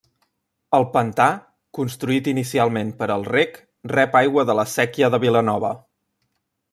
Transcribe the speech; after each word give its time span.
El 0.77 0.85
pantà, 0.93 1.27
construït 1.79 2.29
inicialment 2.31 2.89
per 3.03 3.09
al 3.17 3.27
reg, 3.35 3.59
rep 3.95 4.19
aigua 4.23 4.47
de 4.51 4.57
la 4.61 4.67
Séquia 4.73 5.11
de 5.17 5.21
Vilanova. 5.27 5.73